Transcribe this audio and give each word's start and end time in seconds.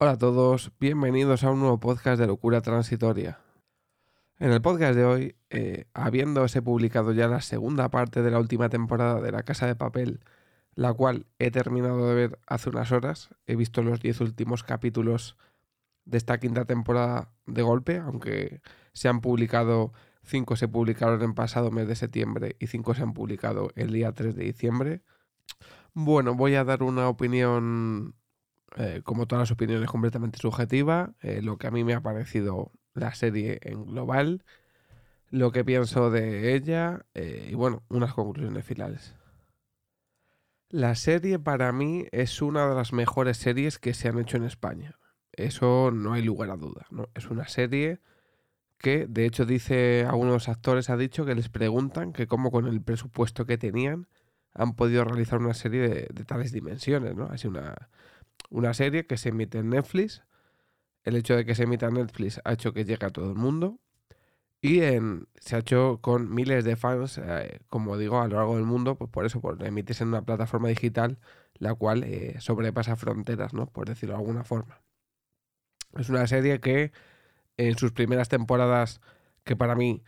Hola 0.00 0.12
a 0.12 0.16
todos, 0.16 0.70
bienvenidos 0.78 1.42
a 1.42 1.50
un 1.50 1.58
nuevo 1.58 1.80
podcast 1.80 2.20
de 2.20 2.28
Locura 2.28 2.60
Transitoria. 2.60 3.40
En 4.38 4.52
el 4.52 4.62
podcast 4.62 4.94
de 4.94 5.04
hoy, 5.04 5.36
eh, 5.50 5.86
habiéndose 5.92 6.62
publicado 6.62 7.12
ya 7.12 7.26
la 7.26 7.40
segunda 7.40 7.88
parte 7.88 8.22
de 8.22 8.30
la 8.30 8.38
última 8.38 8.68
temporada 8.68 9.20
de 9.20 9.32
La 9.32 9.42
Casa 9.42 9.66
de 9.66 9.74
Papel, 9.74 10.20
la 10.76 10.92
cual 10.92 11.26
he 11.40 11.50
terminado 11.50 12.08
de 12.08 12.14
ver 12.14 12.38
hace 12.46 12.70
unas 12.70 12.92
horas, 12.92 13.30
he 13.48 13.56
visto 13.56 13.82
los 13.82 13.98
10 13.98 14.20
últimos 14.20 14.62
capítulos 14.62 15.36
de 16.04 16.18
esta 16.18 16.38
quinta 16.38 16.64
temporada 16.64 17.32
de 17.46 17.62
golpe, 17.62 17.98
aunque 17.98 18.60
se 18.92 19.08
han 19.08 19.20
publicado, 19.20 19.92
5 20.22 20.54
se 20.54 20.68
publicaron 20.68 21.20
en 21.22 21.34
pasado 21.34 21.72
mes 21.72 21.88
de 21.88 21.96
septiembre 21.96 22.54
y 22.60 22.68
5 22.68 22.94
se 22.94 23.02
han 23.02 23.14
publicado 23.14 23.72
el 23.74 23.90
día 23.92 24.12
3 24.12 24.36
de 24.36 24.44
diciembre. 24.44 25.02
Bueno, 25.92 26.36
voy 26.36 26.54
a 26.54 26.62
dar 26.62 26.84
una 26.84 27.08
opinión 27.08 28.14
eh, 28.80 29.00
como 29.02 29.26
todas 29.26 29.42
las 29.42 29.50
opiniones, 29.50 29.90
completamente 29.90 30.38
subjetiva, 30.38 31.12
eh, 31.20 31.42
lo 31.42 31.58
que 31.58 31.66
a 31.66 31.72
mí 31.72 31.82
me 31.82 31.94
ha 31.94 32.00
parecido 32.00 32.70
la 32.94 33.12
serie 33.12 33.58
en 33.62 33.84
global, 33.84 34.44
lo 35.30 35.50
que 35.50 35.64
pienso 35.64 36.12
de 36.12 36.54
ella 36.54 37.04
eh, 37.14 37.48
y 37.50 37.54
bueno, 37.54 37.82
unas 37.88 38.14
conclusiones 38.14 38.64
finales. 38.64 39.16
La 40.68 40.94
serie 40.94 41.40
para 41.40 41.72
mí 41.72 42.06
es 42.12 42.40
una 42.40 42.68
de 42.68 42.76
las 42.76 42.92
mejores 42.92 43.38
series 43.38 43.80
que 43.80 43.94
se 43.94 44.08
han 44.08 44.20
hecho 44.20 44.36
en 44.36 44.44
España. 44.44 45.00
Eso 45.32 45.90
no 45.90 46.12
hay 46.12 46.22
lugar 46.22 46.50
a 46.50 46.56
duda. 46.56 46.86
Es 47.14 47.30
una 47.30 47.48
serie 47.48 47.98
que, 48.78 49.08
de 49.08 49.26
hecho, 49.26 49.44
dice 49.44 50.06
a 50.08 50.14
unos 50.14 50.48
actores, 50.48 50.88
ha 50.88 50.96
dicho 50.96 51.24
que 51.24 51.34
les 51.34 51.48
preguntan 51.48 52.12
que 52.12 52.28
cómo 52.28 52.52
con 52.52 52.68
el 52.68 52.80
presupuesto 52.80 53.44
que 53.44 53.58
tenían 53.58 54.06
han 54.54 54.76
podido 54.76 55.04
realizar 55.04 55.40
una 55.40 55.54
serie 55.54 55.80
de, 55.80 56.08
de 56.12 56.24
tales 56.24 56.52
dimensiones, 56.52 57.16
¿no? 57.16 57.26
Así 57.26 57.48
una, 57.48 57.88
una 58.50 58.74
serie 58.74 59.06
que 59.06 59.16
se 59.16 59.30
emite 59.30 59.58
en 59.58 59.70
Netflix. 59.70 60.22
El 61.04 61.16
hecho 61.16 61.36
de 61.36 61.44
que 61.44 61.54
se 61.54 61.64
emita 61.64 61.86
en 61.86 61.94
Netflix 61.94 62.40
ha 62.44 62.52
hecho 62.52 62.72
que 62.72 62.84
llegue 62.84 63.06
a 63.06 63.10
todo 63.10 63.30
el 63.30 63.36
mundo. 63.36 63.78
Y 64.60 64.80
se 65.36 65.56
ha 65.56 65.60
hecho 65.60 66.00
con 66.00 66.34
miles 66.34 66.64
de 66.64 66.76
fans, 66.76 67.18
eh, 67.18 67.60
como 67.68 67.96
digo, 67.96 68.20
a 68.20 68.26
lo 68.26 68.36
largo 68.36 68.56
del 68.56 68.64
mundo, 68.64 68.96
pues 68.96 69.08
por 69.10 69.24
eso, 69.24 69.40
por 69.40 69.64
emitirse 69.64 70.02
en 70.02 70.08
una 70.08 70.22
plataforma 70.22 70.68
digital, 70.68 71.18
la 71.54 71.74
cual 71.74 72.02
eh, 72.02 72.36
sobrepasa 72.40 72.96
fronteras, 72.96 73.54
¿no? 73.54 73.66
Por 73.66 73.88
decirlo 73.88 74.14
de 74.14 74.20
alguna 74.20 74.42
forma. 74.42 74.82
Es 75.96 76.08
una 76.08 76.26
serie 76.26 76.60
que 76.60 76.92
en 77.56 77.78
sus 77.78 77.92
primeras 77.92 78.28
temporadas, 78.28 79.00
que 79.44 79.54
para 79.56 79.76
mí, 79.76 80.02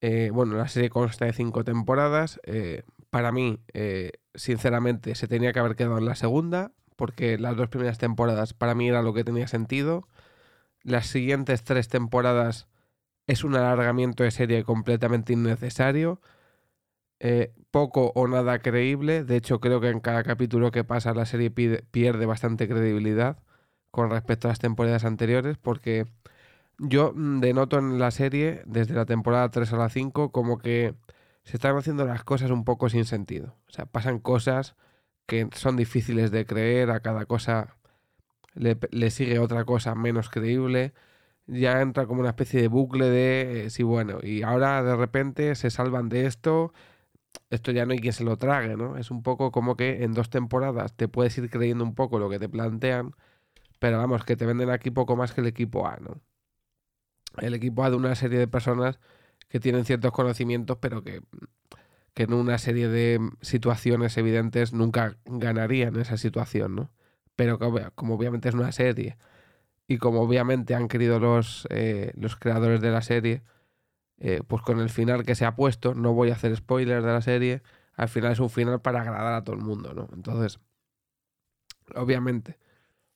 eh, 0.00 0.30
bueno, 0.32 0.56
la 0.56 0.68
serie 0.68 0.90
consta 0.90 1.24
de 1.24 1.32
cinco 1.32 1.64
temporadas, 1.64 2.40
para 3.10 3.32
mí, 3.32 3.60
sinceramente, 4.34 5.14
se 5.16 5.26
tenía 5.28 5.52
que 5.52 5.58
haber 5.58 5.76
quedado 5.76 5.98
en 5.98 6.06
la 6.06 6.14
segunda, 6.14 6.72
porque 6.98 7.38
las 7.38 7.56
dos 7.56 7.68
primeras 7.68 7.96
temporadas 7.96 8.54
para 8.54 8.74
mí 8.74 8.88
era 8.88 9.02
lo 9.02 9.14
que 9.14 9.22
tenía 9.22 9.46
sentido. 9.46 10.08
Las 10.82 11.06
siguientes 11.06 11.62
tres 11.62 11.88
temporadas 11.88 12.66
es 13.28 13.44
un 13.44 13.54
alargamiento 13.54 14.24
de 14.24 14.32
serie 14.32 14.64
completamente 14.64 15.32
innecesario. 15.32 16.20
Eh, 17.20 17.52
poco 17.70 18.10
o 18.16 18.26
nada 18.26 18.58
creíble. 18.58 19.22
De 19.22 19.36
hecho, 19.36 19.60
creo 19.60 19.80
que 19.80 19.90
en 19.90 20.00
cada 20.00 20.24
capítulo 20.24 20.72
que 20.72 20.82
pasa 20.82 21.14
la 21.14 21.24
serie 21.24 21.50
pierde 21.52 22.26
bastante 22.26 22.66
credibilidad 22.66 23.38
con 23.92 24.10
respecto 24.10 24.48
a 24.48 24.50
las 24.50 24.58
temporadas 24.58 25.04
anteriores, 25.04 25.56
porque 25.56 26.06
yo 26.78 27.12
denoto 27.14 27.78
en 27.78 28.00
la 28.00 28.10
serie, 28.10 28.62
desde 28.66 28.94
la 28.94 29.06
temporada 29.06 29.50
3 29.50 29.72
a 29.72 29.76
la 29.76 29.88
5, 29.88 30.32
como 30.32 30.58
que 30.58 30.96
se 31.44 31.58
están 31.58 31.76
haciendo 31.76 32.04
las 32.06 32.24
cosas 32.24 32.50
un 32.50 32.64
poco 32.64 32.88
sin 32.88 33.04
sentido. 33.04 33.54
O 33.68 33.72
sea, 33.72 33.86
pasan 33.86 34.18
cosas 34.18 34.74
que 35.28 35.48
son 35.54 35.76
difíciles 35.76 36.30
de 36.32 36.46
creer, 36.46 36.90
a 36.90 37.00
cada 37.00 37.26
cosa 37.26 37.76
le, 38.54 39.10
sigue 39.10 39.38
otra 39.38 39.64
cosa 39.64 39.94
menos 39.94 40.30
creíble, 40.30 40.94
ya 41.46 41.82
entra 41.82 42.06
como 42.06 42.20
una 42.20 42.30
especie 42.30 42.62
de 42.62 42.68
bucle 42.68 43.06
de, 43.10 43.66
eh, 43.66 43.70
sí, 43.70 43.82
bueno, 43.84 44.20
y 44.22 44.42
ahora 44.42 44.82
de 44.82 44.96
repente 44.96 45.54
se 45.54 45.70
salvan 45.70 46.08
de 46.08 46.26
esto, 46.26 46.72
esto 47.50 47.72
ya 47.72 47.86
no 47.86 47.92
hay 47.92 48.00
quien 48.00 48.14
se 48.14 48.24
lo 48.24 48.36
trague, 48.38 48.76
¿no? 48.76 48.96
Es 48.98 49.10
un 49.10 49.22
poco 49.22 49.52
como 49.52 49.76
que 49.76 50.04
en 50.04 50.14
dos 50.14 50.30
temporadas 50.30 50.94
te 50.96 51.08
puedes 51.08 51.36
ir 51.38 51.50
creyendo 51.50 51.84
un 51.84 51.94
poco 51.94 52.18
lo 52.18 52.30
que 52.30 52.38
te 52.38 52.48
plantean, 52.48 53.12
pero 53.80 53.98
vamos, 53.98 54.24
que 54.24 54.36
te 54.36 54.46
venden 54.46 54.70
aquí 54.70 54.90
poco 54.90 55.16
más 55.16 55.32
que 55.34 55.42
el 55.42 55.48
equipo 55.48 55.86
A, 55.88 55.98
¿no? 55.98 56.20
El 57.38 57.54
equipo 57.54 57.84
A 57.84 57.90
de 57.90 57.96
una 57.96 58.14
serie 58.14 58.38
de 58.38 58.48
personas 58.48 59.00
que 59.48 59.60
tienen 59.60 59.84
ciertos 59.84 60.12
conocimientos, 60.12 60.78
pero 60.80 61.04
que 61.04 61.22
que 62.18 62.24
en 62.24 62.32
una 62.32 62.58
serie 62.58 62.88
de 62.88 63.20
situaciones 63.42 64.16
evidentes 64.16 64.72
nunca 64.72 65.16
ganarían 65.24 65.94
esa 66.00 66.16
situación, 66.16 66.74
¿no? 66.74 66.90
Pero 67.36 67.60
como 67.94 68.14
obviamente 68.14 68.48
es 68.48 68.56
una 68.56 68.72
serie 68.72 69.16
y 69.86 69.98
como 69.98 70.22
obviamente 70.22 70.74
han 70.74 70.88
querido 70.88 71.20
los, 71.20 71.68
eh, 71.70 72.10
los 72.16 72.34
creadores 72.34 72.80
de 72.80 72.90
la 72.90 73.02
serie, 73.02 73.44
eh, 74.18 74.40
pues 74.48 74.62
con 74.62 74.80
el 74.80 74.90
final 74.90 75.24
que 75.24 75.36
se 75.36 75.44
ha 75.44 75.54
puesto, 75.54 75.94
no 75.94 76.12
voy 76.12 76.30
a 76.30 76.34
hacer 76.34 76.56
spoilers 76.56 77.04
de 77.04 77.12
la 77.12 77.22
serie, 77.22 77.62
al 77.94 78.08
final 78.08 78.32
es 78.32 78.40
un 78.40 78.50
final 78.50 78.80
para 78.80 79.02
agradar 79.02 79.34
a 79.34 79.44
todo 79.44 79.54
el 79.54 79.62
mundo, 79.62 79.94
¿no? 79.94 80.08
Entonces, 80.12 80.58
obviamente, 81.94 82.58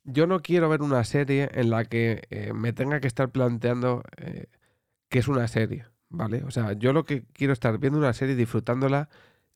yo 0.04 0.28
no 0.28 0.42
quiero 0.42 0.68
ver 0.68 0.80
una 0.80 1.02
serie 1.02 1.50
en 1.54 1.70
la 1.70 1.86
que 1.86 2.22
eh, 2.30 2.52
me 2.52 2.72
tenga 2.72 3.00
que 3.00 3.08
estar 3.08 3.30
planteando 3.30 4.04
que 5.08 5.18
es 5.18 5.26
una 5.26 5.48
serie. 5.48 5.91
¿Vale? 6.12 6.44
O 6.44 6.50
sea, 6.50 6.74
yo 6.74 6.92
lo 6.92 7.04
que 7.04 7.24
quiero 7.32 7.52
estar 7.52 7.78
viendo 7.78 7.98
una 7.98 8.12
serie, 8.12 8.36
disfrutándola 8.36 9.08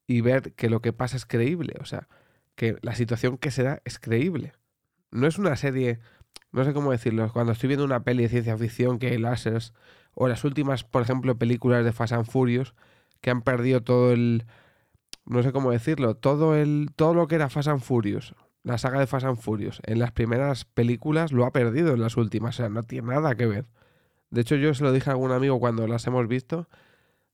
y 0.06 0.20
ver 0.22 0.52
que 0.54 0.70
lo 0.70 0.80
que 0.80 0.92
pasa 0.92 1.16
es 1.16 1.26
creíble, 1.26 1.74
o 1.80 1.84
sea, 1.84 2.08
que 2.56 2.76
la 2.82 2.94
situación 2.94 3.38
que 3.38 3.50
se 3.50 3.62
da 3.62 3.80
es 3.84 3.98
creíble. 3.98 4.52
No 5.10 5.26
es 5.26 5.38
una 5.38 5.56
serie, 5.56 6.00
no 6.52 6.64
sé 6.64 6.72
cómo 6.72 6.90
decirlo, 6.92 7.30
cuando 7.32 7.52
estoy 7.52 7.68
viendo 7.68 7.84
una 7.84 8.02
peli 8.02 8.24
de 8.24 8.28
ciencia 8.30 8.56
ficción 8.56 8.98
que 8.98 9.08
hay 9.08 9.18
láseres, 9.18 9.74
o 10.14 10.28
las 10.28 10.44
últimas, 10.44 10.84
por 10.84 11.02
ejemplo, 11.02 11.38
películas 11.38 11.84
de 11.84 11.92
Fast 11.92 12.14
and 12.14 12.26
Furious, 12.26 12.74
que 13.20 13.30
han 13.30 13.42
perdido 13.42 13.82
todo 13.82 14.12
el, 14.12 14.46
no 15.26 15.42
sé 15.42 15.52
cómo 15.52 15.70
decirlo, 15.70 16.16
todo 16.16 16.56
el, 16.56 16.90
todo 16.96 17.14
lo 17.14 17.28
que 17.28 17.34
era 17.36 17.50
Fast 17.50 17.68
and 17.68 17.80
Furious, 17.80 18.34
la 18.62 18.78
saga 18.78 18.98
de 18.98 19.06
Fast 19.06 19.26
and 19.26 19.38
Furious, 19.38 19.80
en 19.84 19.98
las 19.98 20.12
primeras 20.12 20.64
películas 20.64 21.32
lo 21.32 21.44
ha 21.44 21.52
perdido 21.52 21.92
en 21.92 22.00
las 22.00 22.16
últimas, 22.16 22.56
o 22.56 22.58
sea, 22.58 22.68
no 22.68 22.82
tiene 22.82 23.08
nada 23.08 23.34
que 23.34 23.46
ver. 23.46 23.66
De 24.36 24.42
hecho, 24.42 24.56
yo 24.56 24.74
se 24.74 24.84
lo 24.84 24.92
dije 24.92 25.08
a 25.08 25.14
algún 25.14 25.32
amigo 25.32 25.58
cuando 25.58 25.86
las 25.86 26.06
hemos 26.06 26.28
visto. 26.28 26.68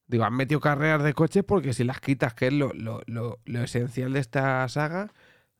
Digo, 0.07 0.23
han 0.23 0.35
metido 0.35 0.61
carreras 0.61 1.03
de 1.03 1.13
coches 1.13 1.43
porque 1.43 1.73
si 1.73 1.83
las 1.83 1.99
quitas, 1.99 2.33
que 2.33 2.47
es 2.47 2.53
lo, 2.53 2.71
esencial 3.45 4.13
de 4.13 4.21
esta 4.21 4.65
saga, 4.69 5.11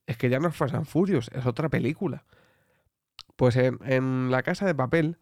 es 0.08 0.16
que 0.16 0.30
ya 0.30 0.40
no 0.40 0.48
es 0.48 0.56
Fast 0.56 0.74
and 0.74 0.86
Furious, 0.86 1.30
es 1.34 1.46
otra 1.46 1.68
película. 1.68 2.24
Pues 3.36 3.58
en, 3.58 4.32
La 4.32 4.42
Casa 4.42 4.66
de 4.66 4.74
Papel, 4.74 5.18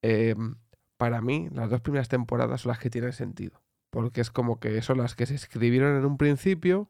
em, 0.00 0.54
para 0.96 1.20
mí, 1.20 1.50
las 1.52 1.68
dos 1.68 1.82
primeras 1.82 2.08
temporadas 2.08 2.62
son 2.62 2.70
las 2.70 2.78
que 2.78 2.88
tienen 2.88 3.12
sentido. 3.12 3.60
Porque 3.90 4.22
es 4.22 4.30
como 4.30 4.60
que 4.60 4.80
son 4.80 4.96
las 4.96 5.14
que 5.14 5.26
se 5.26 5.34
escribieron 5.34 5.94
en 5.98 6.06
un 6.06 6.16
principio 6.16 6.88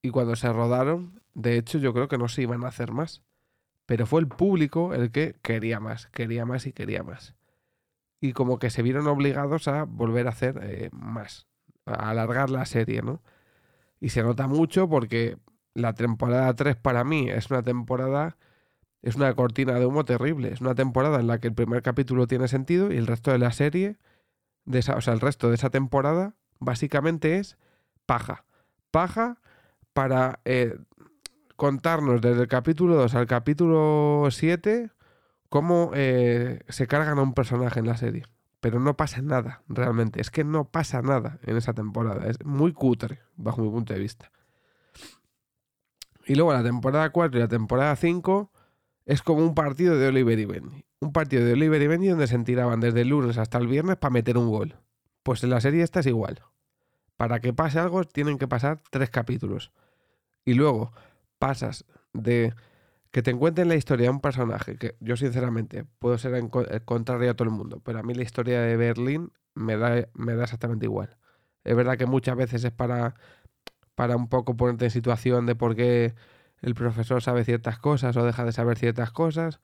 y 0.00 0.08
cuando 0.08 0.36
se 0.36 0.50
rodaron, 0.50 1.20
de 1.34 1.58
hecho, 1.58 1.76
yo 1.76 1.92
creo 1.92 2.08
que 2.08 2.16
no 2.16 2.28
se 2.28 2.40
iban 2.40 2.64
a 2.64 2.68
hacer 2.68 2.92
más 2.92 3.22
pero 3.86 4.06
fue 4.06 4.20
el 4.20 4.28
público 4.28 4.94
el 4.94 5.10
que 5.10 5.34
quería 5.42 5.80
más, 5.80 6.06
quería 6.08 6.46
más 6.46 6.66
y 6.66 6.72
quería 6.72 7.02
más. 7.02 7.34
Y 8.22 8.34
como 8.34 8.60
que 8.60 8.70
se 8.70 8.82
vieron 8.82 9.08
obligados 9.08 9.66
a 9.66 9.82
volver 9.82 10.28
a 10.28 10.30
hacer 10.30 10.60
eh, 10.62 10.90
más, 10.92 11.48
a 11.86 12.10
alargar 12.10 12.50
la 12.50 12.64
serie, 12.66 13.02
¿no? 13.02 13.20
Y 14.00 14.10
se 14.10 14.22
nota 14.22 14.46
mucho 14.46 14.88
porque 14.88 15.38
la 15.74 15.92
temporada 15.94 16.54
3 16.54 16.76
para 16.76 17.02
mí 17.02 17.28
es 17.28 17.50
una 17.50 17.64
temporada, 17.64 18.36
es 19.02 19.16
una 19.16 19.34
cortina 19.34 19.74
de 19.74 19.86
humo 19.86 20.04
terrible. 20.04 20.52
Es 20.52 20.60
una 20.60 20.76
temporada 20.76 21.18
en 21.18 21.26
la 21.26 21.38
que 21.40 21.48
el 21.48 21.54
primer 21.54 21.82
capítulo 21.82 22.28
tiene 22.28 22.46
sentido 22.46 22.92
y 22.92 22.96
el 22.96 23.08
resto 23.08 23.32
de 23.32 23.38
la 23.38 23.50
serie, 23.50 23.98
de 24.66 24.78
esa, 24.78 24.94
o 24.94 25.00
sea, 25.00 25.14
el 25.14 25.20
resto 25.20 25.48
de 25.48 25.56
esa 25.56 25.70
temporada, 25.70 26.36
básicamente 26.60 27.38
es 27.38 27.58
paja. 28.06 28.44
Paja 28.92 29.40
para 29.92 30.38
eh, 30.44 30.78
contarnos 31.56 32.20
desde 32.20 32.42
el 32.42 32.48
capítulo 32.48 32.94
2 32.94 33.16
al 33.16 33.26
capítulo 33.26 34.28
7 34.30 34.92
cómo 35.52 35.90
eh, 35.92 36.60
se 36.70 36.86
cargan 36.86 37.18
a 37.18 37.22
un 37.22 37.34
personaje 37.34 37.78
en 37.78 37.86
la 37.86 37.98
serie. 37.98 38.24
Pero 38.60 38.80
no 38.80 38.96
pasa 38.96 39.20
nada, 39.20 39.62
realmente. 39.68 40.18
Es 40.18 40.30
que 40.30 40.44
no 40.44 40.64
pasa 40.64 41.02
nada 41.02 41.38
en 41.42 41.58
esa 41.58 41.74
temporada. 41.74 42.26
Es 42.26 42.42
muy 42.42 42.72
cutre, 42.72 43.18
bajo 43.36 43.60
mi 43.60 43.68
punto 43.68 43.92
de 43.92 44.00
vista. 44.00 44.32
Y 46.24 46.36
luego 46.36 46.54
la 46.54 46.62
temporada 46.62 47.10
4 47.10 47.38
y 47.38 47.42
la 47.42 47.48
temporada 47.48 47.94
5 47.94 48.50
es 49.04 49.20
como 49.20 49.44
un 49.44 49.54
partido 49.54 49.98
de 49.98 50.08
Oliver 50.08 50.38
y 50.38 50.46
Benny. 50.46 50.86
Un 51.00 51.12
partido 51.12 51.44
de 51.44 51.52
Oliver 51.52 51.82
y 51.82 51.86
Benny 51.86 52.08
donde 52.08 52.28
se 52.28 52.38
tiraban 52.38 52.80
desde 52.80 53.02
el 53.02 53.08
lunes 53.08 53.36
hasta 53.36 53.58
el 53.58 53.66
viernes 53.66 53.98
para 53.98 54.12
meter 54.12 54.38
un 54.38 54.48
gol. 54.48 54.76
Pues 55.22 55.44
en 55.44 55.50
la 55.50 55.60
serie 55.60 55.82
esta 55.82 56.00
es 56.00 56.06
igual. 56.06 56.40
Para 57.18 57.40
que 57.40 57.52
pase 57.52 57.78
algo 57.78 58.04
tienen 58.04 58.38
que 58.38 58.48
pasar 58.48 58.80
tres 58.90 59.10
capítulos. 59.10 59.70
Y 60.46 60.54
luego, 60.54 60.92
pasas 61.38 61.84
de 62.14 62.54
que 63.12 63.22
te 63.22 63.30
encuentren 63.30 63.68
la 63.68 63.76
historia 63.76 64.06
de 64.06 64.10
un 64.10 64.20
personaje, 64.20 64.76
que 64.78 64.96
yo 65.00 65.16
sinceramente 65.16 65.84
puedo 66.00 66.18
ser 66.18 66.34
en 66.34 66.48
contrario 66.48 67.30
a 67.30 67.34
todo 67.34 67.48
el 67.48 67.54
mundo, 67.54 67.80
pero 67.84 68.00
a 68.00 68.02
mí 68.02 68.14
la 68.14 68.22
historia 68.22 68.62
de 68.62 68.76
Berlín 68.76 69.32
me 69.54 69.76
da, 69.76 70.08
me 70.14 70.34
da 70.34 70.44
exactamente 70.44 70.86
igual. 70.86 71.18
Es 71.64 71.76
verdad 71.76 71.98
que 71.98 72.06
muchas 72.06 72.36
veces 72.36 72.64
es 72.64 72.72
para, 72.72 73.14
para 73.94 74.16
un 74.16 74.28
poco 74.28 74.56
ponerte 74.56 74.86
en 74.86 74.90
situación 74.90 75.46
de 75.46 75.54
por 75.54 75.76
qué 75.76 76.14
el 76.62 76.74
profesor 76.74 77.22
sabe 77.22 77.44
ciertas 77.44 77.78
cosas 77.78 78.16
o 78.16 78.24
deja 78.24 78.44
de 78.44 78.52
saber 78.52 78.78
ciertas 78.78 79.12
cosas, 79.12 79.60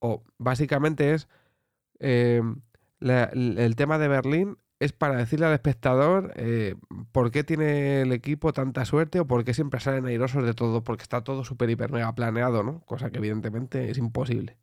O 0.00 0.24
básicamente 0.38 1.14
es 1.14 1.28
eh, 2.00 2.42
el 3.00 3.76
tema 3.76 3.98
de 3.98 4.08
Berlín 4.08 4.58
es 4.80 4.92
para 4.92 5.16
decirle 5.16 5.46
al 5.46 5.52
espectador 5.52 6.32
eh, 6.36 6.74
por 7.12 7.30
qué 7.30 7.44
tiene 7.44 8.02
el 8.02 8.12
equipo 8.12 8.52
tanta 8.52 8.84
suerte 8.84 9.20
o 9.20 9.26
por 9.26 9.44
qué 9.44 9.54
siempre 9.54 9.80
salen 9.80 10.06
airosos 10.06 10.44
de 10.44 10.54
todo, 10.54 10.82
porque 10.84 11.02
está 11.02 11.22
todo 11.22 11.44
súper 11.44 11.70
hiper 11.70 11.92
mega 11.92 12.14
planeado, 12.14 12.62
¿no? 12.62 12.80
Cosa 12.80 13.10
que 13.10 13.18
evidentemente 13.18 13.90
es 13.90 13.98
imposible. 13.98 14.56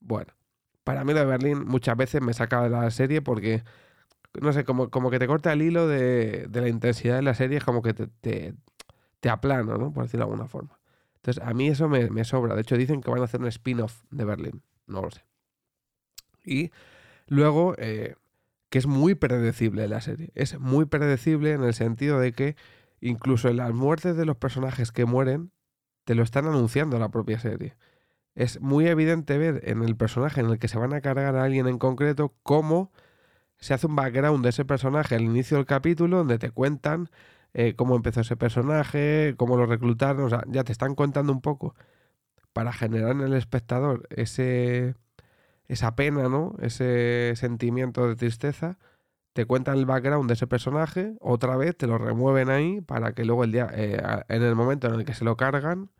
Bueno, 0.00 0.32
para 0.84 1.04
mí 1.04 1.12
lo 1.12 1.20
de 1.20 1.26
Berlín 1.26 1.64
muchas 1.66 1.96
veces 1.96 2.22
me 2.22 2.32
saca 2.34 2.62
de 2.62 2.70
la 2.70 2.90
serie 2.90 3.22
porque, 3.22 3.62
no 4.40 4.52
sé, 4.52 4.64
como, 4.64 4.90
como 4.90 5.10
que 5.10 5.18
te 5.18 5.26
corta 5.26 5.52
el 5.52 5.62
hilo 5.62 5.86
de, 5.86 6.48
la 6.52 6.68
intensidad 6.68 7.16
de 7.16 7.22
la 7.22 7.34
serie, 7.34 7.58
es 7.58 7.64
como 7.64 7.82
que 7.82 7.94
te, 7.94 8.54
te, 9.20 9.30
aplana, 9.30 9.76
¿no? 9.76 9.92
Por 9.92 10.04
decirlo 10.04 10.26
de 10.26 10.32
alguna 10.32 10.48
forma. 10.48 10.78
Entonces, 11.16 11.42
a 11.44 11.52
mí 11.54 11.68
eso 11.68 11.88
me, 11.88 12.10
me 12.10 12.24
sobra. 12.24 12.54
De 12.54 12.62
hecho, 12.62 12.76
dicen 12.76 13.00
que 13.02 13.10
van 13.10 13.20
a 13.20 13.24
hacer 13.24 13.40
un 13.40 13.48
spin-off 13.48 14.02
de 14.10 14.24
Berlín. 14.24 14.62
No 14.86 15.02
lo 15.02 15.10
sé. 15.10 15.22
Y 16.44 16.70
luego, 17.26 17.74
eh, 17.76 18.16
que 18.70 18.78
es 18.78 18.86
muy 18.86 19.14
predecible 19.14 19.88
la 19.88 20.00
serie. 20.00 20.30
Es 20.34 20.58
muy 20.58 20.86
predecible 20.86 21.52
en 21.52 21.62
el 21.62 21.74
sentido 21.74 22.20
de 22.20 22.32
que 22.32 22.56
incluso 23.00 23.48
en 23.48 23.58
las 23.58 23.72
muertes 23.72 24.16
de 24.16 24.24
los 24.26 24.36
personajes 24.36 24.92
que 24.92 25.04
mueren, 25.04 25.52
te 26.04 26.14
lo 26.14 26.22
están 26.22 26.46
anunciando 26.46 26.98
la 26.98 27.10
propia 27.10 27.38
serie. 27.38 27.76
Es 28.34 28.60
muy 28.60 28.86
evidente 28.86 29.38
ver 29.38 29.62
en 29.64 29.82
el 29.82 29.96
personaje 29.96 30.40
en 30.40 30.50
el 30.50 30.58
que 30.58 30.68
se 30.68 30.78
van 30.78 30.94
a 30.94 31.00
cargar 31.00 31.36
a 31.36 31.44
alguien 31.44 31.66
en 31.66 31.78
concreto 31.78 32.34
cómo 32.42 32.92
se 33.56 33.74
hace 33.74 33.86
un 33.86 33.96
background 33.96 34.44
de 34.44 34.50
ese 34.50 34.64
personaje 34.64 35.16
al 35.16 35.22
inicio 35.22 35.56
del 35.56 35.66
capítulo 35.66 36.18
donde 36.18 36.38
te 36.38 36.50
cuentan 36.50 37.10
eh, 37.54 37.74
cómo 37.74 37.96
empezó 37.96 38.20
ese 38.20 38.36
personaje, 38.36 39.34
cómo 39.36 39.56
lo 39.56 39.66
reclutaron, 39.66 40.24
o 40.24 40.30
sea, 40.30 40.44
ya 40.48 40.64
te 40.64 40.72
están 40.72 40.94
contando 40.94 41.32
un 41.32 41.40
poco 41.40 41.74
para 42.52 42.72
generar 42.72 43.12
en 43.12 43.22
el 43.22 43.34
espectador 43.34 44.06
ese, 44.10 44.94
esa 45.68 45.94
pena, 45.94 46.28
¿no? 46.28 46.54
Ese 46.60 47.34
sentimiento 47.36 48.08
de 48.08 48.16
tristeza, 48.16 48.78
te 49.34 49.46
cuentan 49.46 49.78
el 49.78 49.86
background 49.86 50.28
de 50.28 50.34
ese 50.34 50.46
personaje, 50.46 51.14
otra 51.20 51.56
vez 51.56 51.76
te 51.76 51.86
lo 51.86 51.98
remueven 51.98 52.50
ahí 52.50 52.80
para 52.80 53.12
que 53.12 53.24
luego 53.24 53.44
el 53.44 53.52
día, 53.52 53.68
eh, 53.72 54.00
en 54.28 54.42
el 54.42 54.54
momento 54.54 54.88
en 54.88 54.94
el 54.94 55.04
que 55.04 55.14
se 55.14 55.24
lo 55.24 55.36
cargan, 55.36 55.90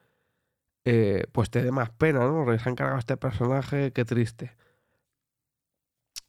eh, 0.85 1.27
pues 1.33 1.51
te 1.51 1.63
dé 1.63 1.71
más 1.71 1.91
pena, 1.91 2.21
¿no? 2.21 2.47
Se 2.59 2.69
han 2.69 2.75
cargado 2.75 2.97
a 2.97 3.01
este 3.01 3.17
personaje, 3.17 3.93
qué 3.93 4.05
triste. 4.05 4.57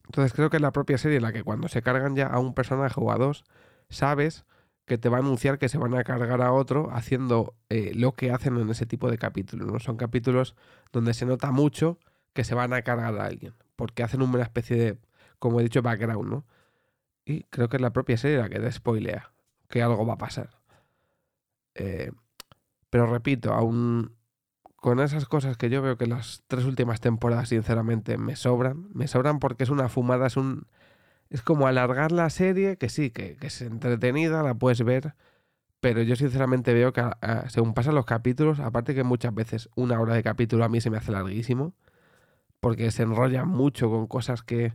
Entonces 0.05 0.33
creo 0.33 0.49
que 0.49 0.57
es 0.57 0.61
la 0.61 0.71
propia 0.71 0.97
serie 0.97 1.21
la 1.21 1.31
que 1.31 1.43
cuando 1.43 1.67
se 1.67 1.81
cargan 1.81 2.15
ya 2.15 2.27
a 2.27 2.39
un 2.39 2.53
personaje 2.53 2.95
o 2.97 3.11
a 3.11 3.17
dos, 3.17 3.45
sabes 3.89 4.45
que 4.85 4.97
te 4.97 5.07
va 5.07 5.17
a 5.17 5.19
anunciar 5.21 5.59
que 5.59 5.69
se 5.69 5.77
van 5.77 5.93
a 5.93 6.03
cargar 6.03 6.41
a 6.41 6.51
otro 6.51 6.89
haciendo 6.91 7.55
eh, 7.69 7.91
lo 7.95 8.13
que 8.13 8.31
hacen 8.31 8.57
en 8.57 8.69
ese 8.69 8.85
tipo 8.85 9.09
de 9.09 9.17
capítulos. 9.17 9.67
¿no? 9.71 9.79
Son 9.79 9.97
capítulos 9.97 10.55
donde 10.91 11.13
se 11.13 11.25
nota 11.25 11.51
mucho 11.51 11.99
que 12.33 12.43
se 12.43 12.55
van 12.55 12.73
a 12.73 12.81
cargar 12.81 13.17
a 13.19 13.25
alguien, 13.25 13.53
porque 13.75 14.03
hacen 14.03 14.21
una 14.21 14.43
especie 14.43 14.77
de, 14.77 14.97
como 15.39 15.59
he 15.59 15.63
dicho, 15.63 15.81
background, 15.81 16.29
¿no? 16.29 16.45
Y 17.25 17.43
creo 17.43 17.69
que 17.69 17.77
es 17.77 17.81
la 17.81 17.93
propia 17.93 18.17
serie 18.17 18.37
la 18.37 18.49
que 18.49 18.59
te 18.59 18.71
spoilea 18.71 19.31
que 19.69 19.83
algo 19.83 20.05
va 20.05 20.13
a 20.13 20.17
pasar. 20.17 20.49
Eh, 21.75 22.11
pero 22.89 23.05
repito, 23.05 23.53
aún 23.53 24.15
con 24.75 24.99
esas 24.99 25.25
cosas 25.25 25.57
que 25.57 25.69
yo 25.69 25.81
veo 25.81 25.97
que 25.97 26.07
las 26.07 26.43
tres 26.47 26.65
últimas 26.65 27.01
temporadas, 27.01 27.49
sinceramente, 27.49 28.17
me 28.17 28.35
sobran. 28.35 28.87
Me 28.93 29.07
sobran 29.07 29.39
porque 29.39 29.63
es 29.63 29.69
una 29.69 29.89
fumada, 29.89 30.27
es 30.27 30.37
un 30.37 30.67
es 31.29 31.41
como 31.41 31.67
alargar 31.67 32.11
la 32.11 32.29
serie, 32.29 32.77
que 32.77 32.89
sí, 32.89 33.11
que, 33.11 33.37
es 33.41 33.61
entretenida, 33.61 34.41
la 34.43 34.55
puedes 34.55 34.83
ver, 34.83 35.13
pero 35.79 36.01
yo 36.01 36.15
sinceramente 36.15 36.73
veo 36.73 36.91
que 36.93 37.03
según 37.49 37.73
pasan 37.73 37.95
los 37.95 38.05
capítulos, 38.05 38.59
aparte 38.59 38.95
que 38.95 39.03
muchas 39.03 39.33
veces 39.33 39.69
una 39.75 39.99
hora 39.99 40.15
de 40.15 40.23
capítulo 40.23 40.65
a 40.65 40.69
mí 40.69 40.81
se 40.81 40.89
me 40.89 40.97
hace 40.97 41.11
larguísimo, 41.11 41.73
porque 42.59 42.91
se 42.91 43.03
enrolla 43.03 43.45
mucho 43.45 43.89
con 43.89 44.07
cosas 44.07 44.43
que, 44.43 44.73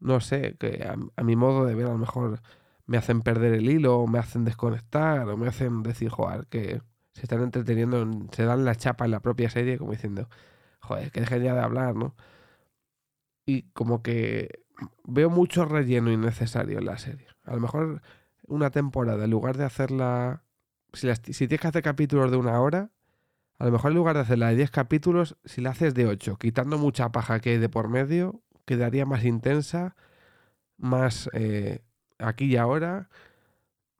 no 0.00 0.20
sé, 0.20 0.56
que 0.58 0.86
a, 1.16 1.22
mi 1.22 1.36
modo 1.36 1.64
de 1.64 1.74
ver 1.74 1.86
a 1.86 1.90
lo 1.90 1.98
mejor 1.98 2.40
me 2.86 2.98
hacen 2.98 3.22
perder 3.22 3.54
el 3.54 3.68
hilo, 3.70 3.98
o 4.00 4.06
me 4.06 4.18
hacen 4.18 4.44
desconectar, 4.44 5.28
o 5.28 5.36
me 5.36 5.48
hacen 5.48 5.82
decir, 5.82 6.10
joder, 6.10 6.46
que 6.48 6.82
se 7.14 7.22
están 7.22 7.42
entreteniendo, 7.42 8.06
se 8.32 8.44
dan 8.44 8.64
la 8.64 8.74
chapa 8.74 9.04
en 9.04 9.12
la 9.12 9.20
propia 9.20 9.50
serie, 9.50 9.78
como 9.78 9.92
diciendo, 9.92 10.28
joder, 10.80 11.10
que 11.12 11.20
dejen 11.20 11.42
ya 11.42 11.54
de 11.54 11.60
hablar, 11.60 11.94
¿no? 11.94 12.14
Y 13.46 13.62
como 13.72 14.02
que 14.02 14.64
veo 15.04 15.30
mucho 15.30 15.64
relleno 15.64 16.10
innecesario 16.12 16.78
en 16.78 16.86
la 16.86 16.98
serie. 16.98 17.26
A 17.44 17.54
lo 17.54 17.60
mejor 17.60 18.02
una 18.46 18.70
temporada, 18.70 19.24
en 19.24 19.30
lugar 19.30 19.56
de 19.56 19.64
hacerla... 19.64 20.44
Si, 20.92 21.08
si 21.14 21.46
tienes 21.46 21.60
que 21.60 21.68
hacer 21.68 21.82
capítulos 21.82 22.30
de 22.30 22.36
una 22.36 22.60
hora, 22.60 22.90
a 23.60 23.66
lo 23.66 23.72
mejor 23.72 23.90
en 23.90 23.98
lugar 23.98 24.16
de 24.16 24.22
hacerla 24.22 24.48
de 24.48 24.56
10 24.56 24.70
capítulos, 24.70 25.36
si 25.44 25.60
la 25.60 25.70
haces 25.70 25.92
de 25.92 26.06
8, 26.06 26.38
quitando 26.38 26.78
mucha 26.78 27.12
paja 27.12 27.40
que 27.40 27.50
hay 27.50 27.58
de 27.58 27.68
por 27.68 27.90
medio, 27.90 28.40
quedaría 28.64 29.04
más 29.04 29.22
intensa, 29.22 29.96
más 30.78 31.28
eh, 31.34 31.80
aquí 32.18 32.46
y 32.46 32.56
ahora. 32.56 33.10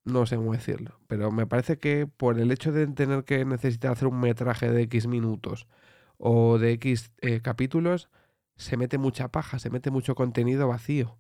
No 0.05 0.25
sé 0.25 0.37
cómo 0.37 0.55
decirlo. 0.55 0.99
Pero 1.09 1.31
me 1.31 1.47
parece 1.47 1.79
que 1.79 2.07
por 2.07 2.41
el 2.41 2.51
hecho 2.53 2.73
de 2.73 2.87
tener 2.87 3.25
que 3.25 3.45
necesitar 3.45 3.93
hacer 3.93 4.09
un 4.09 4.19
metraje 4.19 4.71
de 4.71 4.81
X 4.85 5.07
minutos 5.07 5.69
o 6.17 6.59
de 6.59 6.73
X 6.73 7.13
eh, 7.21 7.43
capítulos, 7.43 8.09
se 8.57 8.79
mete 8.79 8.97
mucha 8.97 9.29
paja, 9.29 9.59
se 9.59 9.69
mete 9.69 9.91
mucho 9.91 10.15
contenido 10.15 10.69
vacío. 10.69 11.19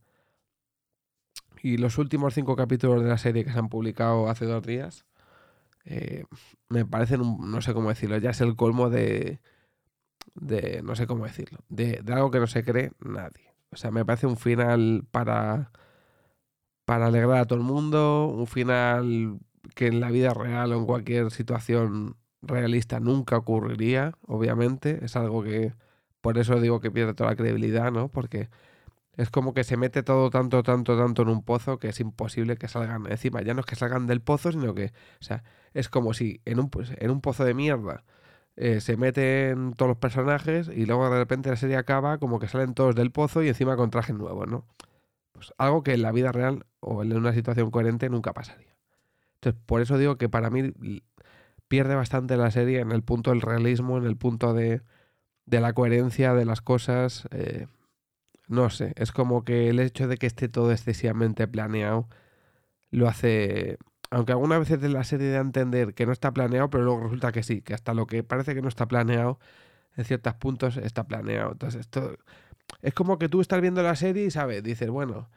Y 1.62 1.76
los 1.76 1.98
últimos 1.98 2.32
cinco 2.32 2.56
capítulos 2.56 3.02
de 3.02 3.10
la 3.10 3.19
serie 3.19 3.44
que 3.44 3.52
se 3.52 3.58
han 3.58 3.69
publicado 3.69 4.31
hace 4.31 4.46
dos 4.46 4.62
días, 4.62 5.04
eh, 5.85 6.25
me 6.69 6.85
parecen, 6.85 7.21
no 7.41 7.61
sé 7.62 7.75
cómo 7.75 7.88
decirlo, 7.88 8.19
ya 8.19 8.31
es 8.31 8.41
el 8.41 8.56
colmo 8.56 8.91
de, 8.91 9.41
de 10.35 10.82
no 10.82 10.94
sé 10.97 11.06
cómo 11.06 11.25
decirlo, 11.25 11.61
de, 11.69 12.00
de, 12.03 12.12
algo 12.12 12.31
que 12.31 12.41
no 12.41 12.47
se 12.47 12.65
cree 12.65 12.93
nadie. 13.00 13.54
O 13.71 13.76
sea, 13.76 13.90
me 13.90 14.04
parece 14.04 14.26
un 14.26 14.37
final 14.37 15.04
para, 15.11 15.71
para 16.85 17.07
alegrar 17.07 17.38
a 17.38 17.45
todo 17.47 17.59
el 17.59 17.64
mundo, 17.64 18.26
un 18.26 18.47
final 18.47 19.38
que 19.75 19.87
en 19.87 20.00
la 20.00 20.11
vida 20.11 20.35
real 20.35 20.73
o 20.73 20.78
en 20.78 20.87
cualquier 20.87 21.31
situación 21.31 22.16
realista 22.43 23.00
nunca 23.00 23.37
ocurriría, 23.37 24.14
obviamente. 24.26 25.04
Es 25.04 25.16
algo 25.16 25.43
que 25.43 25.75
por 26.21 26.38
eso 26.38 26.61
digo 26.61 26.81
que 26.81 26.90
pierde 26.90 27.14
toda 27.14 27.31
la 27.31 27.37
credibilidad, 27.37 27.93
¿no? 27.93 28.09
Porque 28.09 28.49
es 29.21 29.31
como 29.31 29.55
que 29.55 29.65
se 29.65 29.77
mete 29.77 30.03
todo 30.03 30.31
tanto, 30.31 30.62
tanto, 30.62 30.97
tanto 30.97 31.23
en 31.23 31.29
un 31.29 31.43
pozo 31.43 31.79
que 31.79 31.89
es 31.89 32.00
imposible 32.00 32.57
que 32.57 32.69
salgan. 32.69 33.07
Encima, 33.11 33.43
ya 33.43 33.55
no 33.55 33.61
es 33.61 33.67
que 33.67 33.77
salgan 33.77 34.07
del 34.07 34.21
pozo, 34.23 34.53
sino 34.53 34.75
que, 34.75 34.87
o 35.21 35.25
sea, 35.25 35.45
es 35.75 35.89
como 35.89 36.15
si 36.15 36.41
en 36.45 36.61
un, 36.61 36.71
pues, 36.71 36.93
en 36.97 37.11
un 37.11 37.21
pozo 37.21 37.45
de 37.45 37.55
mierda 37.55 38.05
eh, 38.57 38.81
se 38.81 38.97
meten 38.97 39.75
todos 39.75 39.91
los 39.91 39.99
personajes 39.99 40.69
y 40.69 40.87
luego 40.87 41.11
de 41.11 41.19
repente 41.19 41.50
la 41.50 41.57
serie 41.57 41.77
acaba 41.77 42.19
como 42.19 42.39
que 42.41 42.49
salen 42.49 42.75
todos 42.75 42.95
del 42.95 43.12
pozo 43.12 43.43
y 43.43 43.49
encima 43.49 43.77
con 43.77 43.91
trajes 43.91 44.17
nuevos, 44.17 44.49
¿no? 44.49 44.67
Pues 45.33 45.53
algo 45.59 45.83
que 45.83 45.95
en 45.95 46.03
la 46.03 46.12
vida 46.12 46.33
real 46.33 46.67
o 46.81 47.03
en 47.03 47.12
una 47.17 47.33
situación 47.35 47.71
coherente 47.71 48.09
nunca 48.11 48.33
pasaría. 48.33 48.77
Entonces, 49.37 49.62
por 49.67 49.81
eso 49.83 49.99
digo 49.99 50.17
que 50.19 50.29
para 50.29 50.50
mí 50.50 50.73
pierde 51.69 51.95
bastante 51.95 52.37
la 52.37 52.50
serie 52.50 52.81
en 52.81 52.93
el 52.93 53.03
punto 53.03 53.31
del 53.31 53.41
realismo, 53.43 53.99
en 53.99 54.05
el 54.05 54.17
punto 54.17 54.55
de 54.55 54.83
de 55.50 55.61
la 55.61 55.73
coherencia 55.73 56.35
de 56.35 56.45
las 56.45 56.62
cosas. 56.62 57.29
Eh, 57.33 57.67
no 58.50 58.69
sé, 58.71 58.92
es 58.97 59.12
como 59.12 59.45
que 59.45 59.71
el 59.71 59.80
hecho 59.80 60.09
de 60.09 60.16
que 60.16 60.26
esté 60.26 60.49
todo 60.49 60.73
excesivamente 60.73 61.49
planeado 61.49 62.09
lo 62.90 63.09
hace... 63.09 63.78
Aunque 64.11 64.33
algunas 64.33 64.59
veces 64.59 64.80
de 64.80 64.88
la 64.88 65.04
serie 65.04 65.37
a 65.37 65.40
entender 65.40 65.95
que 65.95 66.04
no 66.04 66.12
está 66.12 66.33
planeado, 66.33 66.69
pero 66.69 66.83
luego 66.85 67.04
resulta 67.04 67.30
que 67.30 67.45
sí, 67.45 67.62
que 67.62 67.75
hasta 67.75 67.95
lo 67.95 68.07
que 68.07 68.25
parece 68.25 68.54
que 68.57 68.62
no 68.62 68.69
está 68.69 68.88
planeado, 68.88 69.38
en 69.97 70.04
ciertos 70.04 70.35
puntos 70.35 70.76
está 70.78 71.04
planeado. 71.07 71.52
Entonces, 71.52 71.83
esto 71.83 72.16
es 72.83 72.92
como 72.95 73.19
que 73.19 73.28
tú 73.28 73.40
estás 73.40 73.61
viendo 73.61 73.83
la 73.85 73.95
serie 73.97 74.25
y 74.25 74.30
sabes, 74.33 74.64
dices, 74.64 74.90
bueno, 74.90 75.28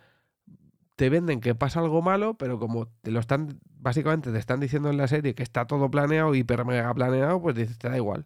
te 0.95 1.09
venden 1.09 1.39
que 1.41 1.55
pasa 1.55 1.81
algo 1.81 2.01
malo, 2.01 2.35
pero 2.35 2.59
como 2.59 2.87
te 2.87 3.11
lo 3.11 3.19
están, 3.19 3.59
básicamente 3.77 4.31
te 4.31 4.39
están 4.39 4.59
diciendo 4.59 4.89
en 4.89 4.97
la 4.97 5.07
serie 5.07 5.35
que 5.35 5.43
está 5.43 5.67
todo 5.67 5.91
planeado, 5.91 6.33
hiper 6.33 6.65
mega 6.65 6.93
planeado, 6.95 7.41
pues 7.41 7.55
dices, 7.55 7.77
te 7.77 7.89
da 7.89 7.97
igual. 7.97 8.25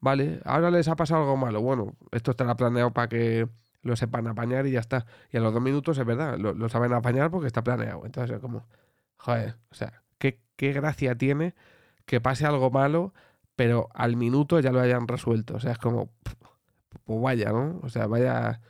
Vale, 0.00 0.40
ahora 0.44 0.70
les 0.70 0.88
ha 0.88 0.96
pasado 0.96 1.22
algo 1.22 1.36
malo. 1.36 1.60
Bueno, 1.62 1.94
esto 2.12 2.32
estará 2.32 2.56
planeado 2.56 2.92
para 2.92 3.08
que 3.08 3.48
lo 3.82 3.96
sepan 3.96 4.26
apañar 4.26 4.66
y 4.66 4.72
ya 4.72 4.80
está. 4.80 5.06
Y 5.30 5.36
a 5.36 5.40
los 5.40 5.52
dos 5.52 5.62
minutos 5.62 5.98
es 5.98 6.06
verdad, 6.06 6.38
lo, 6.38 6.68
saben 6.68 6.92
apañar 6.92 7.30
porque 7.30 7.46
está 7.46 7.62
planeado. 7.62 8.04
Entonces 8.06 8.36
es 8.36 8.40
como, 8.40 8.66
joder, 9.16 9.56
o 9.70 9.74
sea, 9.74 10.02
¿qué, 10.18 10.40
qué 10.56 10.72
gracia 10.72 11.16
tiene 11.16 11.54
que 12.06 12.20
pase 12.20 12.46
algo 12.46 12.70
malo, 12.70 13.14
pero 13.56 13.88
al 13.94 14.16
minuto 14.16 14.60
ya 14.60 14.72
lo 14.72 14.80
hayan 14.80 15.08
resuelto. 15.08 15.56
O 15.56 15.60
sea, 15.60 15.72
es 15.72 15.78
como, 15.78 16.10
pues 17.04 17.20
vaya, 17.20 17.52
¿no? 17.52 17.80
O 17.82 17.88
sea, 17.88 18.06
vaya... 18.06 18.60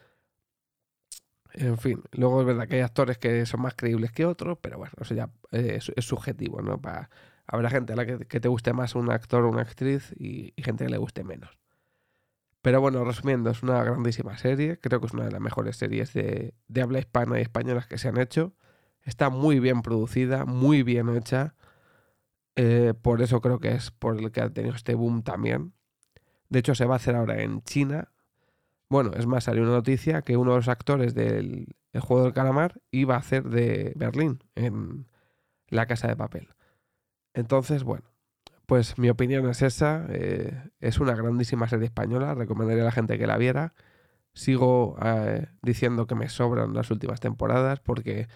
En 1.54 1.76
fin, 1.76 2.02
luego 2.12 2.40
es 2.40 2.46
verdad 2.46 2.66
que 2.66 2.76
hay 2.76 2.80
actores 2.80 3.18
que 3.18 3.44
son 3.44 3.60
más 3.60 3.74
creíbles 3.74 4.10
que 4.10 4.24
otros, 4.24 4.58
pero 4.62 4.78
bueno, 4.78 4.94
eso 5.00 5.14
ya 5.14 5.30
es, 5.50 5.92
es 5.94 6.04
subjetivo, 6.06 6.62
¿no? 6.62 6.80
Para 6.80 7.10
Habrá 7.46 7.70
gente 7.70 7.92
a 7.92 7.96
la 7.96 8.06
que, 8.06 8.40
te 8.40 8.48
guste 8.48 8.72
más 8.72 8.94
un 8.94 9.10
actor 9.10 9.44
o 9.44 9.50
una 9.50 9.62
actriz 9.62 10.14
y, 10.18 10.54
gente 10.56 10.84
que 10.84 10.90
le 10.90 10.98
guste 10.98 11.24
menos. 11.24 11.58
Pero 12.62 12.80
bueno, 12.80 13.04
resumiendo, 13.04 13.50
es 13.50 13.62
una 13.64 13.82
grandísima 13.82 14.38
serie. 14.38 14.78
Creo 14.78 15.00
que 15.00 15.06
es 15.06 15.12
una 15.12 15.24
de 15.24 15.32
las 15.32 15.40
mejores 15.40 15.76
series 15.76 16.12
de, 16.12 16.54
habla 16.80 17.00
hispana 17.00 17.38
y 17.38 17.42
españolas 17.42 17.88
que 17.88 17.98
se 17.98 18.08
han 18.08 18.18
hecho. 18.18 18.54
Está 19.02 19.30
muy 19.30 19.58
bien 19.58 19.82
producida, 19.82 20.44
muy 20.44 20.84
bien 20.84 21.08
hecha. 21.16 21.56
Eh, 22.54 22.94
por 23.02 23.20
eso 23.20 23.40
creo 23.40 23.58
que 23.58 23.72
es 23.72 23.90
por 23.90 24.16
el 24.18 24.30
que 24.30 24.40
ha 24.40 24.50
tenido 24.50 24.76
este 24.76 24.94
boom 24.94 25.24
también. 25.24 25.74
De 26.50 26.60
hecho, 26.60 26.76
se 26.76 26.86
va 26.86 26.94
a 26.94 26.96
hacer 26.96 27.16
ahora 27.16 27.42
en 27.42 27.62
China. 27.62 28.12
Bueno, 28.88 29.10
es 29.16 29.26
más, 29.26 29.44
salió 29.44 29.62
una 29.62 29.72
noticia 29.72 30.22
que 30.22 30.36
uno 30.36 30.52
de 30.52 30.58
los 30.58 30.68
actores 30.68 31.14
del 31.14 31.74
juego 32.00 32.24
del 32.24 32.32
calamar 32.32 32.80
iba 32.92 33.16
a 33.16 33.18
hacer 33.18 33.44
de 33.48 33.92
Berlín 33.96 34.44
en 34.54 35.08
La 35.68 35.86
Casa 35.86 36.06
de 36.06 36.16
Papel. 36.16 36.48
Entonces, 37.34 37.82
bueno, 37.82 38.11
pues 38.66 38.98
mi 38.98 39.10
opinión 39.10 39.48
es 39.48 39.62
esa. 39.62 40.06
Eh, 40.08 40.70
es 40.80 41.00
una 41.00 41.14
grandísima 41.14 41.68
serie 41.68 41.86
española. 41.86 42.34
Recomendaría 42.34 42.82
a 42.82 42.86
la 42.86 42.92
gente 42.92 43.18
que 43.18 43.26
la 43.26 43.36
viera. 43.36 43.74
Sigo 44.34 44.96
eh, 45.02 45.48
diciendo 45.62 46.06
que 46.06 46.14
me 46.14 46.28
sobran 46.28 46.74
las 46.74 46.90
últimas 46.90 47.20
temporadas 47.20 47.80
porque 47.80 48.28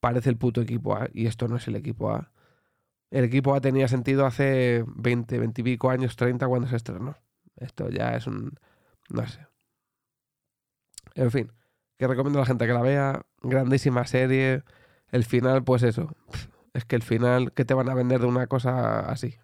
parece 0.00 0.30
el 0.30 0.38
puto 0.38 0.62
equipo 0.62 0.96
A 0.96 1.08
y 1.12 1.26
esto 1.26 1.48
no 1.48 1.56
es 1.56 1.68
el 1.68 1.76
equipo 1.76 2.10
A. 2.10 2.32
El 3.10 3.24
equipo 3.24 3.54
A 3.54 3.60
tenía 3.60 3.88
sentido 3.88 4.24
hace 4.24 4.84
20, 4.86 5.38
20 5.38 5.60
y 5.60 5.64
pico 5.64 5.90
años, 5.90 6.16
30 6.16 6.46
cuando 6.48 6.68
se 6.68 6.76
estrenó. 6.76 7.16
Esto 7.56 7.90
ya 7.90 8.16
es 8.16 8.26
un... 8.26 8.54
no 9.10 9.26
sé. 9.26 9.46
En 11.14 11.30
fin, 11.30 11.52
que 11.98 12.06
recomiendo 12.06 12.38
a 12.38 12.42
la 12.42 12.46
gente 12.46 12.66
que 12.66 12.72
la 12.72 12.82
vea. 12.82 13.26
Grandísima 13.42 14.06
serie. 14.06 14.62
El 15.10 15.24
final, 15.24 15.62
pues 15.62 15.82
eso. 15.82 16.16
Es 16.72 16.86
que 16.86 16.96
el 16.96 17.02
final, 17.02 17.52
¿qué 17.52 17.64
te 17.64 17.74
van 17.74 17.90
a 17.90 17.94
vender 17.94 18.20
de 18.20 18.26
una 18.26 18.46
cosa 18.46 19.00
así? 19.00 19.36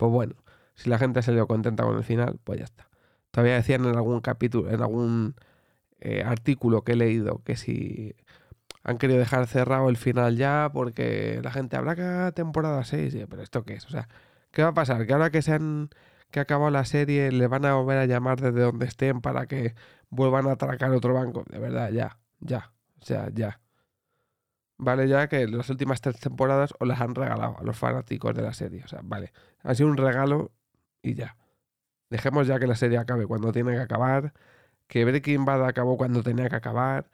Pues 0.00 0.10
bueno, 0.12 0.34
si 0.76 0.88
la 0.88 0.98
gente 0.98 1.20
se 1.20 1.30
dio 1.32 1.46
contenta 1.46 1.84
con 1.84 1.98
el 1.98 2.04
final, 2.04 2.40
pues 2.42 2.58
ya 2.58 2.64
está. 2.64 2.88
Todavía 3.32 3.56
decían 3.56 3.84
en 3.84 3.96
algún 3.96 4.22
capítulo, 4.22 4.70
en 4.70 4.80
algún 4.80 5.34
eh, 6.00 6.22
artículo 6.24 6.84
que 6.84 6.92
he 6.92 6.96
leído, 6.96 7.42
que 7.44 7.54
si 7.54 8.16
han 8.82 8.96
querido 8.96 9.18
dejar 9.18 9.46
cerrado 9.46 9.90
el 9.90 9.98
final 9.98 10.38
ya, 10.38 10.70
porque 10.72 11.40
la 11.44 11.50
gente 11.52 11.76
habrá 11.76 11.96
que 11.96 12.32
temporada 12.32 12.82
6, 12.82 13.14
pero 13.28 13.42
¿esto 13.42 13.64
qué 13.64 13.74
es? 13.74 13.84
O 13.84 13.90
sea, 13.90 14.08
¿qué 14.52 14.62
va 14.62 14.70
a 14.70 14.74
pasar? 14.74 15.06
Que 15.06 15.12
ahora 15.12 15.28
que 15.30 15.42
se 15.42 15.52
han 15.52 15.90
que 16.30 16.38
ha 16.40 16.44
acabado 16.44 16.70
la 16.70 16.86
serie, 16.86 17.30
le 17.30 17.46
van 17.46 17.66
a 17.66 17.74
volver 17.74 17.98
a 17.98 18.06
llamar 18.06 18.40
desde 18.40 18.60
donde 18.62 18.86
estén 18.86 19.20
para 19.20 19.46
que 19.46 19.74
vuelvan 20.08 20.46
a 20.46 20.52
atracar 20.52 20.92
otro 20.92 21.12
banco. 21.12 21.44
De 21.50 21.58
verdad, 21.58 21.90
ya, 21.90 22.18
ya. 22.40 22.72
O 23.02 23.04
sea, 23.04 23.28
ya. 23.34 23.60
Vale, 24.82 25.06
ya 25.08 25.28
que 25.28 25.46
las 25.46 25.68
últimas 25.68 26.00
tres 26.00 26.18
temporadas 26.20 26.72
os 26.78 26.88
las 26.88 27.02
han 27.02 27.14
regalado 27.14 27.58
a 27.58 27.62
los 27.62 27.76
fanáticos 27.76 28.34
de 28.34 28.40
la 28.40 28.54
serie. 28.54 28.82
O 28.82 28.88
sea, 28.88 29.00
vale. 29.04 29.30
Ha 29.62 29.74
sido 29.74 29.90
un 29.90 29.98
regalo 29.98 30.52
y 31.02 31.14
ya. 31.14 31.36
Dejemos 32.08 32.46
ya 32.46 32.58
que 32.58 32.66
la 32.66 32.76
serie 32.76 32.96
acabe 32.96 33.26
cuando 33.26 33.52
tiene 33.52 33.72
que 33.72 33.80
acabar. 33.80 34.32
Que 34.88 35.04
Breaking 35.04 35.44
Bad 35.44 35.66
acabó 35.66 35.98
cuando 35.98 36.22
tenía 36.22 36.48
que 36.48 36.56
acabar. 36.56 37.10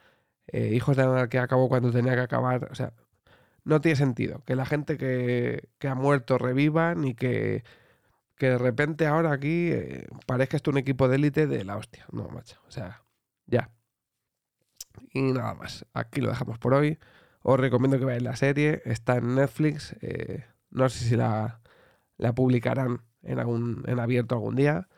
Eh, 0.47 0.71
Hijos 0.75 0.95
de 0.95 1.27
que 1.29 1.39
acabó 1.39 1.67
cuando 1.67 1.91
tenía 1.91 2.15
que 2.15 2.21
acabar. 2.21 2.69
O 2.71 2.75
sea, 2.75 2.93
no 3.65 3.81
tiene 3.81 3.97
sentido 3.97 4.43
que 4.45 4.55
la 4.55 4.65
gente 4.65 4.97
que, 4.97 5.67
que 5.77 5.89
ha 5.89 5.95
muerto 5.95 6.37
reviva 6.37 6.95
ni 6.95 7.15
que, 7.15 7.65
que 8.37 8.51
de 8.51 8.57
repente 8.57 9.07
ahora 9.07 9.33
aquí 9.33 9.71
eh, 9.73 10.07
parezca 10.25 10.55
esto 10.55 10.71
un 10.71 10.77
equipo 10.77 11.09
de 11.09 11.17
élite 11.17 11.47
de 11.47 11.65
la 11.65 11.75
hostia. 11.75 12.05
No, 12.13 12.29
macho. 12.29 12.61
O 12.65 12.71
sea, 12.71 13.03
ya. 13.45 13.71
Y 15.11 15.21
nada 15.33 15.53
más. 15.53 15.85
Aquí 15.93 16.21
lo 16.21 16.29
dejamos 16.29 16.59
por 16.59 16.73
hoy. 16.73 16.97
Os 17.49 17.57
recomiendo 17.57 17.97
que 17.97 18.03
veáis 18.03 18.21
la 18.21 18.35
serie, 18.35 18.81
está 18.83 19.15
en 19.15 19.35
Netflix, 19.35 19.95
eh, 20.01 20.43
no 20.69 20.89
sé 20.89 21.05
si 21.05 21.15
la, 21.15 21.61
la 22.17 22.35
publicarán 22.35 23.03
en, 23.23 23.39
algún, 23.39 23.85
en 23.87 24.01
abierto 24.01 24.35
algún 24.35 24.57
día. 24.57 24.89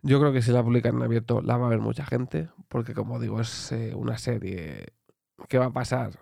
Yo 0.00 0.20
creo 0.20 0.32
que 0.32 0.40
si 0.40 0.52
la 0.52 0.62
publican 0.62 0.96
en 0.96 1.02
abierto 1.02 1.42
la 1.42 1.58
va 1.58 1.66
a 1.66 1.68
ver 1.68 1.80
mucha 1.80 2.06
gente, 2.06 2.48
porque 2.68 2.94
como 2.94 3.20
digo, 3.20 3.42
es 3.42 3.72
eh, 3.72 3.94
una 3.94 4.16
serie 4.16 4.94
que 5.48 5.58
va 5.58 5.66
a 5.66 5.70
pasar 5.70 6.12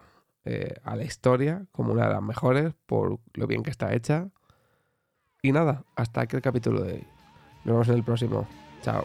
eh, 0.44 0.74
a 0.82 0.96
la 0.96 1.04
historia 1.04 1.66
como 1.70 1.92
una 1.92 2.08
de 2.08 2.14
las 2.14 2.22
mejores 2.22 2.74
por 2.86 3.20
lo 3.34 3.46
bien 3.46 3.62
que 3.62 3.70
está 3.70 3.94
hecha. 3.94 4.30
Y 5.40 5.52
nada, 5.52 5.84
hasta 5.94 6.22
aquí 6.22 6.34
el 6.34 6.42
capítulo 6.42 6.82
de 6.82 6.94
hoy. 6.94 7.06
Nos 7.64 7.74
vemos 7.74 7.88
en 7.90 7.94
el 7.94 8.02
próximo. 8.02 8.48
Chao. 8.82 9.04